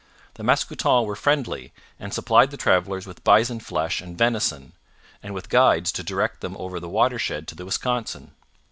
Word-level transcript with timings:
The 0.33 0.41
Mascoutens 0.43 1.05
were 1.05 1.15
friendly, 1.15 1.73
and 1.99 2.11
supplied 2.11 2.49
the 2.49 2.57
travellers 2.57 3.05
with 3.05 3.23
bison 3.23 3.59
flesh 3.59 4.01
and 4.01 4.17
venison, 4.17 4.73
and 5.21 5.35
with 5.35 5.47
guides 5.47 5.91
to 5.91 6.01
direct 6.01 6.41
them 6.41 6.57
over 6.57 6.79
the 6.79 6.89
watershed 6.89 7.47
to 7.49 7.55
the 7.55 7.65
Wisconsin. 7.65 8.31